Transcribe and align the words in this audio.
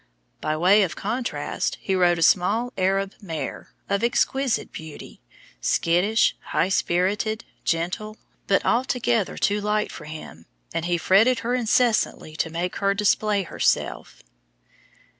By 0.41 0.57
way 0.57 0.81
of 0.81 0.95
contrast 0.95 1.77
he 1.79 1.93
rode 1.93 2.17
a 2.17 2.23
small 2.23 2.73
Arab 2.75 3.13
mare, 3.21 3.71
of 3.87 4.03
exquisite 4.03 4.71
beauty, 4.71 5.21
skittish, 5.59 6.35
high 6.39 6.69
spirited, 6.69 7.45
gentle, 7.65 8.17
but 8.47 8.65
altogether 8.65 9.37
too 9.37 9.61
light 9.61 9.91
for 9.91 10.05
him, 10.05 10.47
and 10.73 10.85
he 10.85 10.97
fretted 10.97 11.41
her 11.41 11.53
incessantly 11.53 12.35
to 12.37 12.49
make 12.49 12.77
her 12.77 12.95
display 12.95 13.43
herself. 13.43 14.23